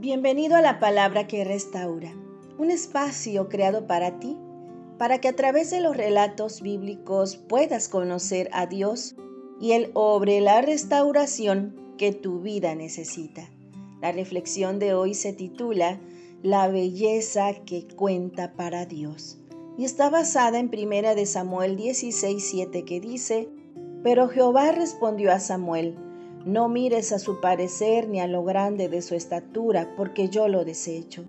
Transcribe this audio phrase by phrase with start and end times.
[0.00, 2.14] Bienvenido a la palabra que restaura,
[2.56, 4.34] un espacio creado para ti,
[4.96, 9.14] para que a través de los relatos bíblicos puedas conocer a Dios
[9.60, 13.50] y Él obre la restauración que tu vida necesita.
[14.00, 16.00] La reflexión de hoy se titula
[16.42, 19.38] La belleza que cuenta para Dios
[19.76, 23.50] y está basada en Primera de Samuel 16:7 que dice:
[24.02, 25.98] Pero Jehová respondió a Samuel:
[26.44, 30.64] no mires a su parecer ni a lo grande de su estatura, porque yo lo
[30.64, 31.24] desecho.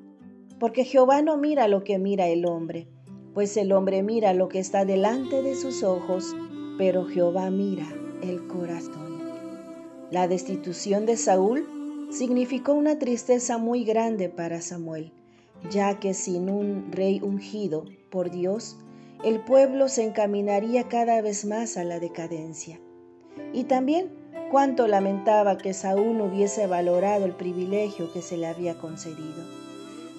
[0.59, 2.87] Porque Jehová no mira lo que mira el hombre,
[3.33, 6.35] pues el hombre mira lo que está delante de sus ojos,
[6.77, 7.87] pero Jehová mira
[8.21, 9.21] el corazón.
[10.11, 15.11] La destitución de Saúl significó una tristeza muy grande para Samuel,
[15.69, 18.77] ya que sin un rey ungido por Dios,
[19.23, 22.79] el pueblo se encaminaría cada vez más a la decadencia.
[23.53, 24.20] Y también
[24.51, 29.45] Cuánto lamentaba que Saúl no hubiese valorado el privilegio que se le había concedido.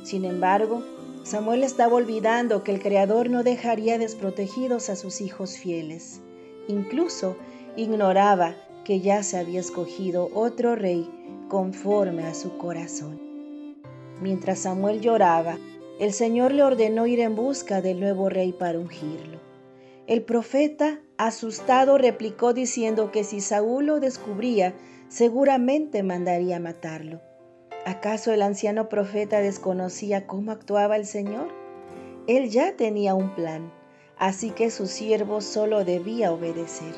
[0.04, 0.82] Sin embargo,
[1.22, 6.22] Samuel estaba olvidando que el Creador no dejaría desprotegidos a sus hijos fieles.
[6.66, 7.36] Incluso
[7.76, 8.54] ignoraba
[8.86, 11.10] que ya se había escogido otro rey
[11.48, 13.20] conforme a su corazón.
[14.22, 15.58] Mientras Samuel lloraba,
[16.00, 19.51] el Señor le ordenó ir en busca del nuevo rey para ungirlo.
[20.08, 24.74] El profeta, asustado, replicó diciendo que si Saúl lo descubría,
[25.08, 27.20] seguramente mandaría matarlo.
[27.86, 31.48] ¿Acaso el anciano profeta desconocía cómo actuaba el Señor?
[32.26, 33.72] Él ya tenía un plan,
[34.18, 36.94] así que su siervo solo debía obedecer.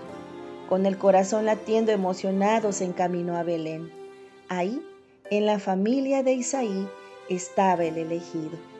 [0.68, 3.90] Con el corazón latiendo emocionado se encaminó a Belén.
[4.48, 4.82] Ahí,
[5.30, 6.88] en la familia de Isaí,
[7.28, 8.73] estaba el elegido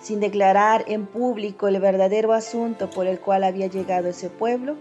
[0.00, 4.76] sin declarar en público el verdadero asunto por el cual había llegado ese pueblo,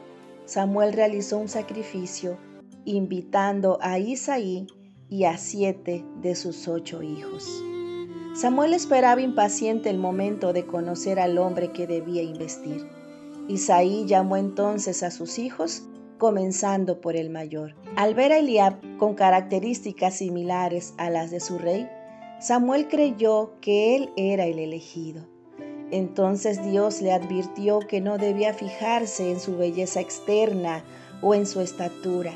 [0.46, 2.38] Samuel realizó un sacrificio
[2.85, 4.68] invitando a Isaí
[5.09, 7.63] y a siete de sus ocho hijos.
[8.35, 12.88] Samuel esperaba impaciente el momento de conocer al hombre que debía investir.
[13.47, 15.84] Isaí llamó entonces a sus hijos,
[16.18, 17.75] comenzando por el mayor.
[17.96, 21.90] Al ver a Eliab con características similares a las de su rey,
[22.40, 25.24] Samuel creyó que él era el elegido.
[25.92, 30.86] Entonces Dios le advirtió que no debía fijarse en su belleza externa
[31.22, 32.34] o en su estatura.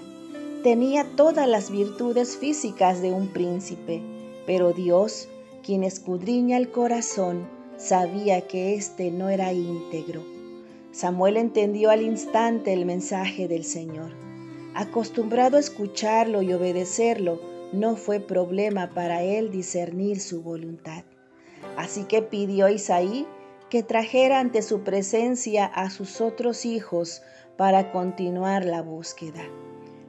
[0.61, 4.01] Tenía todas las virtudes físicas de un príncipe,
[4.45, 5.29] pero Dios,
[5.63, 7.47] quien escudriña el corazón,
[7.77, 10.21] sabía que éste no era íntegro.
[10.91, 14.11] Samuel entendió al instante el mensaje del Señor.
[14.75, 17.39] Acostumbrado a escucharlo y obedecerlo,
[17.73, 21.03] no fue problema para él discernir su voluntad.
[21.75, 23.27] Así que pidió a Isaí
[23.69, 27.23] que trajera ante su presencia a sus otros hijos
[27.57, 29.41] para continuar la búsqueda.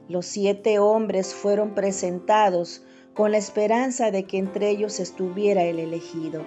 [0.07, 2.83] Los siete hombres fueron presentados
[3.15, 6.43] con la esperanza de que entre ellos estuviera el elegido.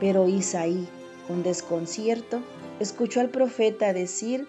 [0.00, 0.88] Pero Isaí,
[1.28, 2.42] con desconcierto,
[2.80, 4.48] escuchó al profeta decir,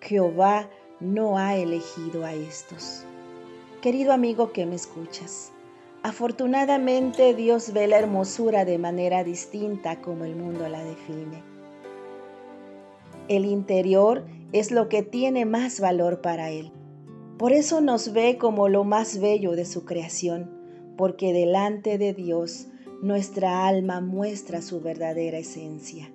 [0.00, 3.04] Jehová no ha elegido a estos.
[3.82, 5.52] Querido amigo que me escuchas,
[6.08, 11.42] Afortunadamente Dios ve la hermosura de manera distinta como el mundo la define.
[13.28, 16.72] El interior es lo que tiene más valor para Él.
[17.36, 20.50] Por eso nos ve como lo más bello de su creación,
[20.96, 22.68] porque delante de Dios
[23.02, 26.10] nuestra alma muestra su verdadera esencia.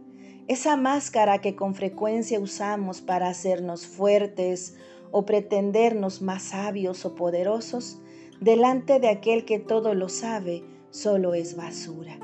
[0.48, 4.76] Esa máscara que con frecuencia usamos para hacernos fuertes
[5.12, 8.00] o pretendernos más sabios o poderosos,
[8.44, 12.20] delante de aquel que todo lo sabe, solo es basura.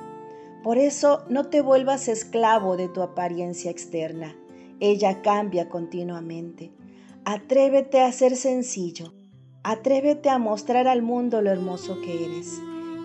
[0.63, 4.35] Por eso no te vuelvas esclavo de tu apariencia externa.
[4.81, 6.71] Ella cambia continuamente.
[7.23, 9.13] Atrévete a ser sencillo.
[9.63, 12.59] Atrévete a mostrar al mundo lo hermoso que eres.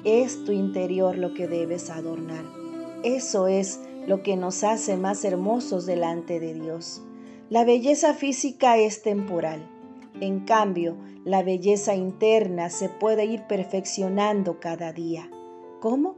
[0.04, 2.44] Es tu interior lo que debes adornar.
[3.04, 7.00] Eso es lo que nos hace más hermosos delante de Dios.
[7.48, 9.70] La belleza física es temporal.
[10.20, 15.28] En cambio, la belleza interna se puede ir perfeccionando cada día.
[15.80, 16.16] ¿Cómo?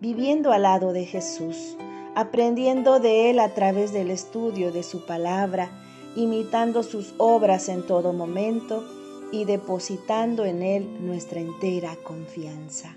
[0.00, 1.76] Viviendo al lado de Jesús,
[2.14, 5.70] aprendiendo de Él a través del estudio de su palabra,
[6.16, 8.84] imitando sus obras en todo momento
[9.32, 12.96] y depositando en Él nuestra entera confianza.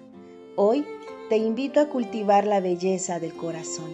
[0.55, 0.85] Hoy
[1.29, 3.91] te invito a cultivar la belleza del corazón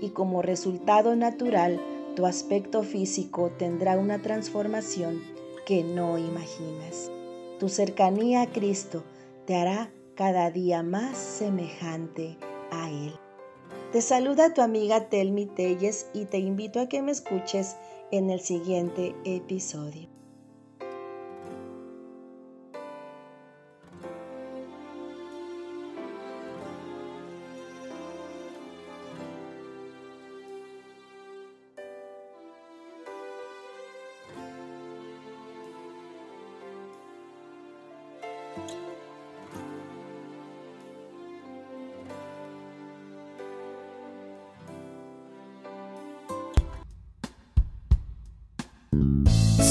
[0.00, 1.80] y como resultado natural
[2.16, 5.20] tu aspecto físico tendrá una transformación
[5.66, 7.10] que no imaginas.
[7.58, 9.04] Tu cercanía a Cristo
[9.44, 12.38] te hará cada día más semejante
[12.70, 13.12] a Él.
[13.92, 17.76] Te saluda tu amiga Telmi Telles y te invito a que me escuches
[18.10, 20.15] en el siguiente episodio.